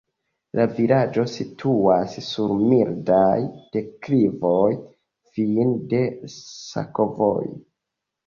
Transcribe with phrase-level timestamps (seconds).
[0.59, 3.35] La vilaĝo situas sur mildaj
[3.77, 4.71] deklivoj,
[5.35, 6.01] fine de
[6.37, 7.55] sakovojo.